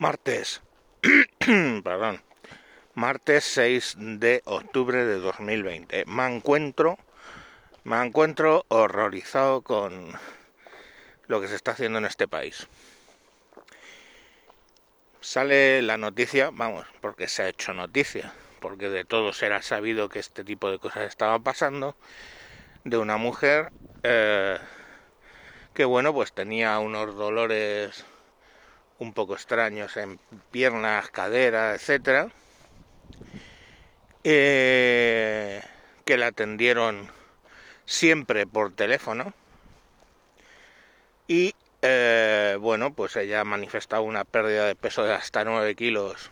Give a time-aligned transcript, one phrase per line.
[0.00, 0.62] Martes,
[1.82, 2.22] perdón,
[2.94, 6.04] martes 6 de octubre de 2020.
[6.06, 6.98] Me encuentro,
[7.82, 10.12] me encuentro horrorizado con
[11.26, 12.68] lo que se está haciendo en este país.
[15.20, 20.20] Sale la noticia, vamos, porque se ha hecho noticia, porque de todos era sabido que
[20.20, 21.96] este tipo de cosas estaban pasando,
[22.84, 23.72] de una mujer
[24.04, 24.58] eh,
[25.74, 28.06] que, bueno, pues tenía unos dolores
[28.98, 30.18] un poco extraños en
[30.50, 32.28] piernas, caderas, etcétera,
[34.24, 35.62] eh,
[36.04, 37.08] que la atendieron
[37.84, 39.32] siempre por teléfono
[41.26, 46.30] y eh, bueno, pues ella ha manifestado una pérdida de peso de hasta 9 kilos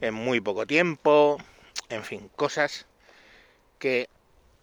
[0.00, 1.38] en muy poco tiempo,
[1.88, 2.86] en fin, cosas
[3.78, 4.08] que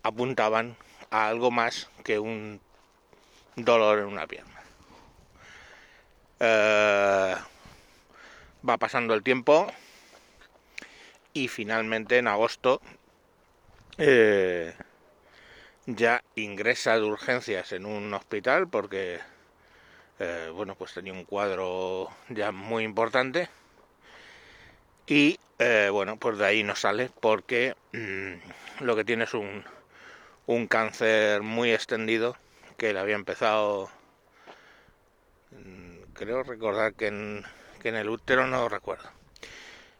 [0.01, 0.77] apuntaban
[1.11, 2.59] a algo más que un
[3.55, 4.54] dolor en una pierna.
[6.39, 7.35] Eh,
[8.67, 9.67] va pasando el tiempo
[11.31, 12.81] y finalmente en agosto
[13.97, 14.73] eh,
[15.85, 19.19] ya ingresa de urgencias en un hospital porque
[20.19, 23.47] eh, bueno pues tenía un cuadro ya muy importante
[25.07, 25.39] y
[25.91, 29.63] bueno pues de ahí no sale porque mm, lo que tiene es un,
[30.47, 32.35] un cáncer muy extendido
[32.77, 33.89] que le había empezado
[36.15, 37.43] creo recordar que en,
[37.81, 39.09] que en el útero no recuerdo.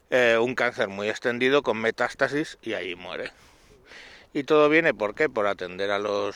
[0.09, 3.31] Eh, un cáncer muy extendido con metástasis y ahí muere.
[4.33, 5.29] Y todo viene, ¿por qué?
[5.29, 6.35] Por atender a los,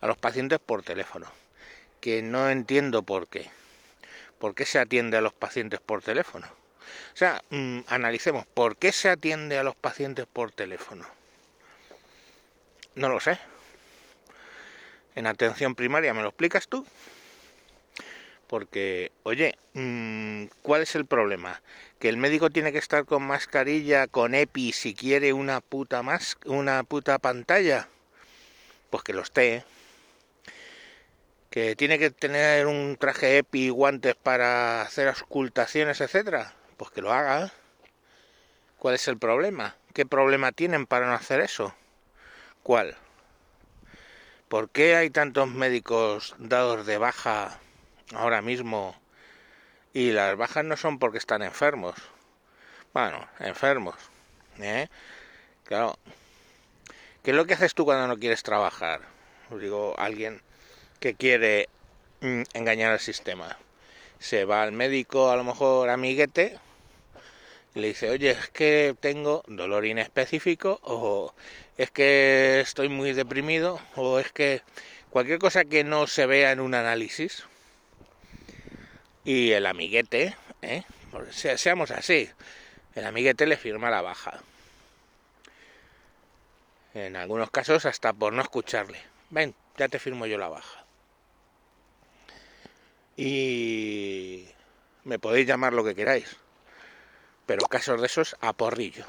[0.00, 1.30] a los pacientes por teléfono.
[2.00, 3.50] Que no entiendo por qué.
[4.38, 6.46] ¿Por qué se atiende a los pacientes por teléfono?
[6.46, 11.06] O sea, mm, analicemos, ¿por qué se atiende a los pacientes por teléfono?
[12.94, 13.38] No lo sé.
[15.14, 16.86] En atención primaria, ¿me lo explicas tú?
[18.48, 21.60] Porque, oye, mm, ¿cuál es el problema?
[21.98, 26.38] Que el médico tiene que estar con mascarilla, con EPI, si quiere una puta más,
[26.46, 27.88] una puta pantalla.
[28.90, 29.64] Pues que lo esté.
[31.50, 36.54] Que tiene que tener un traje EPI, guantes para hacer auscultaciones, etcétera.
[36.78, 37.52] Pues que lo haga.
[38.78, 39.76] ¿Cuál es el problema?
[39.92, 41.74] ¿Qué problema tienen para no hacer eso?
[42.62, 42.96] ¿Cuál?
[44.48, 47.60] ¿Por qué hay tantos médicos dados de baja
[48.14, 48.94] ahora mismo
[49.92, 51.94] y las bajas no son porque están enfermos.
[52.92, 53.96] Bueno, enfermos.
[54.60, 54.88] ¿eh?
[55.64, 55.98] Claro.
[57.22, 59.00] ¿Qué es lo que haces tú cuando no quieres trabajar?
[59.50, 60.42] Digo, alguien
[61.00, 61.68] que quiere
[62.20, 63.56] mm, engañar al sistema.
[64.18, 66.58] Se va al médico, a lo mejor amiguete,
[67.74, 71.34] y le dice, oye, es que tengo dolor inespecífico, o
[71.76, 74.62] es que estoy muy deprimido, o es que
[75.10, 77.44] cualquier cosa que no se vea en un análisis,
[79.28, 80.84] y el amiguete, ¿eh?
[81.34, 82.30] seamos así,
[82.94, 84.40] el amiguete le firma la baja.
[86.94, 88.98] En algunos casos hasta por no escucharle.
[89.28, 90.82] Ven, ya te firmo yo la baja.
[93.18, 94.48] Y
[95.04, 96.34] me podéis llamar lo que queráis.
[97.44, 99.04] Pero casos de esos a porrillo.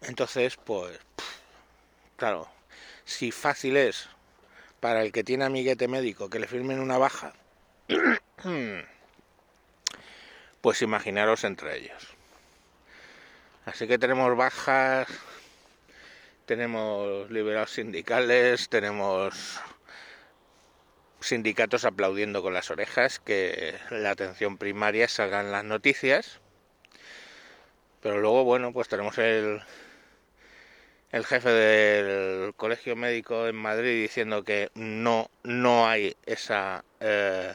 [0.00, 0.98] Entonces, pues,
[2.16, 2.48] claro,
[3.04, 4.08] si fácil es
[4.86, 7.32] para el que tiene amiguete médico que le firmen una baja,
[10.60, 12.14] pues imaginaros entre ellos.
[13.64, 15.08] Así que tenemos bajas,
[16.44, 19.60] tenemos liberados sindicales, tenemos
[21.18, 26.38] sindicatos aplaudiendo con las orejas que la atención primaria salga en las noticias.
[28.02, 29.64] Pero luego, bueno, pues tenemos el,
[31.16, 37.54] el jefe del colegio médico en Madrid diciendo que no, no hay esa, eh,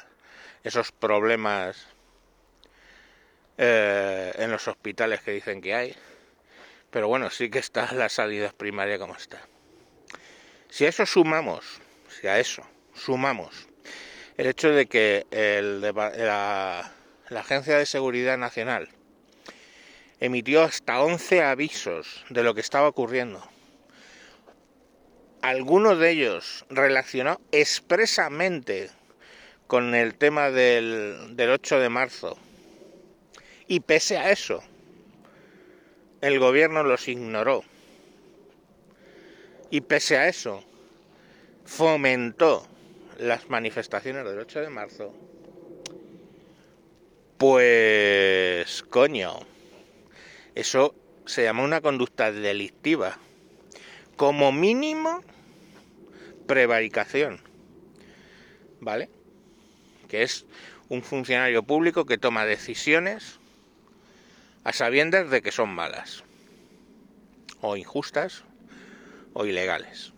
[0.64, 1.86] esos problemas
[3.60, 5.96] eh, en los hospitales que dicen que hay.
[6.90, 9.40] Pero bueno, sí que está la salida primaria como está.
[10.70, 12.64] Si a eso sumamos, si a eso
[12.96, 13.68] sumamos
[14.38, 16.92] el hecho de que el, la,
[17.30, 18.90] la Agencia de Seguridad Nacional
[20.20, 23.48] emitió hasta 11 avisos de lo que estaba ocurriendo.
[25.42, 28.90] Algunos de ellos relacionó expresamente
[29.68, 32.38] con el tema del, del 8 de marzo.
[33.68, 34.62] Y pese a eso,
[36.22, 37.64] el gobierno los ignoró.
[39.72, 40.64] Y pese a eso,
[41.66, 42.68] fomentó
[43.18, 45.14] las manifestaciones del 8 de marzo.
[47.38, 49.40] Pues, coño,
[50.54, 50.94] eso
[51.26, 53.18] se llama una conducta delictiva.
[54.22, 55.24] Como mínimo,
[56.46, 57.42] prevaricación.
[58.80, 59.10] ¿vale?
[60.08, 60.46] Que es
[60.90, 63.40] un funcionario público que toma decisiones
[64.64, 66.24] a sabiendas de que son malas,
[67.62, 68.44] o injustas,
[69.34, 70.14] o ilegales.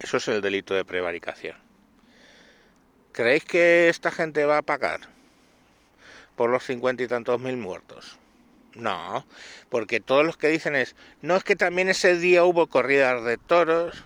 [0.00, 1.56] Eso es el delito de prevaricación.
[3.12, 5.00] ¿Creéis que esta gente va a pagar
[6.36, 8.18] por los cincuenta y tantos mil muertos?
[8.74, 9.26] No,
[9.70, 13.38] porque todos los que dicen es, no es que también ese día hubo corridas de
[13.38, 14.04] toros,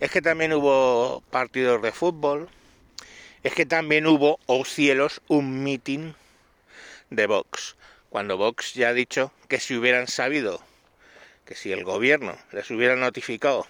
[0.00, 2.48] es que también hubo partidos de fútbol,
[3.42, 6.14] es que también hubo, oh cielos, un meeting
[7.10, 7.76] de Vox.
[8.08, 10.60] Cuando Vox ya ha dicho que si hubieran sabido,
[11.44, 13.66] que si el gobierno les hubiera notificado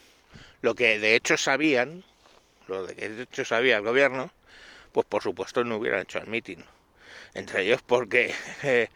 [0.62, 2.04] lo que de hecho sabían,
[2.68, 4.30] lo que de hecho sabía el gobierno,
[4.92, 6.64] pues por supuesto no hubieran hecho el meeting.
[7.34, 8.88] Entre ellos porque eh,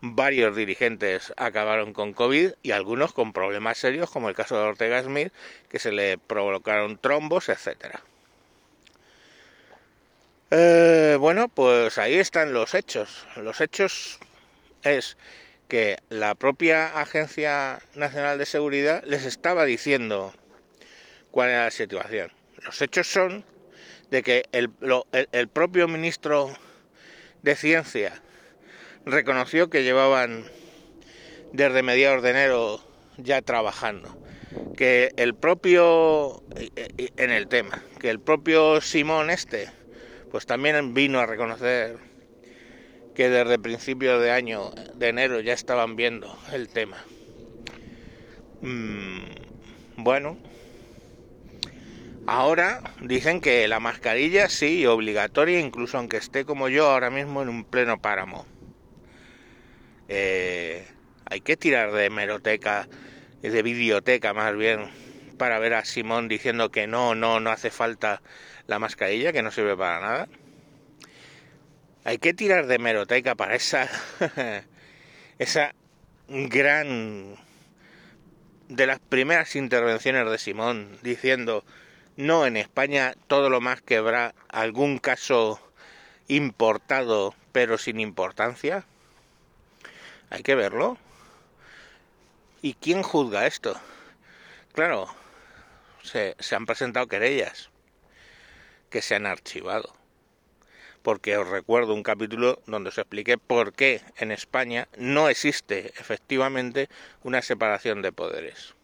[0.00, 5.02] varios dirigentes acabaron con COVID y algunos con problemas serios, como el caso de Ortega
[5.02, 5.32] Smith,
[5.68, 8.00] que se le provocaron trombos, etcétera.
[10.50, 13.26] Eh, bueno, pues ahí están los hechos.
[13.36, 14.18] Los hechos
[14.82, 15.16] es
[15.68, 20.34] que la propia Agencia Nacional de Seguridad les estaba diciendo
[21.30, 22.32] cuál era la situación.
[22.62, 23.44] Los hechos son
[24.10, 24.70] de que el,
[25.12, 26.52] el propio ministro
[27.42, 28.20] de Ciencia
[29.06, 30.44] reconoció que llevaban
[31.52, 32.80] desde mediados de enero
[33.16, 34.16] ya trabajando.
[34.76, 39.68] Que el propio, en el tema, que el propio Simón este,
[40.30, 41.98] pues también vino a reconocer
[43.14, 46.96] que desde principios de año, de enero, ya estaban viendo el tema.
[48.62, 49.20] Mm,
[49.96, 50.38] bueno,
[52.26, 57.48] ahora dicen que la mascarilla sí, obligatoria, incluso aunque esté como yo ahora mismo en
[57.48, 58.46] un pleno páramo.
[60.12, 60.84] Eh,
[61.26, 62.88] hay que tirar de hemeroteca,
[63.42, 64.90] de biblioteca más bien,
[65.38, 68.20] para ver a Simón diciendo que no, no, no hace falta
[68.66, 70.28] la mascarilla, que no sirve para nada.
[72.02, 73.88] Hay que tirar de hemeroteca para esa,
[75.38, 75.76] esa
[76.26, 77.36] gran
[78.68, 81.64] de las primeras intervenciones de Simón diciendo
[82.16, 85.60] no en España todo lo más que habrá algún caso
[86.28, 88.84] importado pero sin importancia
[90.30, 90.96] hay que verlo.
[92.62, 93.78] ¿Y quién juzga esto?
[94.72, 95.08] Claro,
[96.02, 97.70] se, han presentado querellas
[98.88, 99.94] que se han archivado.
[101.02, 106.88] Porque os recuerdo un capítulo donde os expliqué por qué en España no existe efectivamente
[107.22, 108.74] una separación de poderes.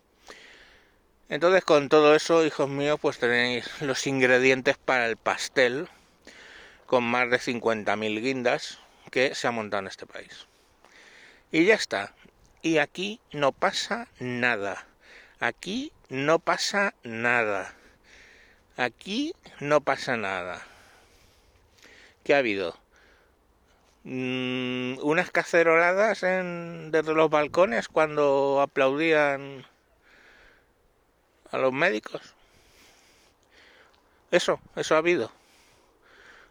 [1.29, 5.89] Entonces con todo eso, hijos míos, pues tenéis los ingredientes para el pastel
[6.87, 8.79] con más de 50.000 guindas
[9.11, 10.47] que se ha montado en este país.
[11.53, 12.15] Y ya está.
[12.63, 14.87] Y aquí no pasa nada.
[15.39, 17.75] Aquí no pasa nada.
[18.77, 20.63] Aquí no pasa nada.
[22.25, 22.77] ¿Qué ha habido?
[24.05, 29.65] Mm, unas caceroladas en, desde los balcones cuando aplaudían
[31.51, 32.35] a los médicos.
[34.31, 35.31] Eso, eso ha habido.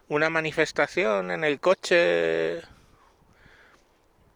[0.07, 2.61] Una manifestación en el coche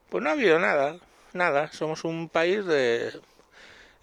[0.10, 0.98] pues no ha habido nada,
[1.34, 1.72] nada.
[1.72, 3.20] Somos un país de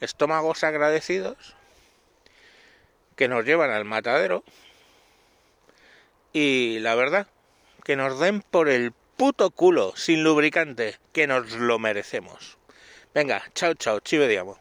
[0.01, 1.57] estómagos agradecidos
[3.17, 4.45] que nos llevan al matadero
[6.33, 7.27] y la verdad,
[7.83, 12.59] que nos den por el puto culo sin lubricante, que nos lo merecemos.
[13.15, 14.59] Venga, chao, chao, chive diamo.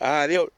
[0.00, 0.57] Adiós.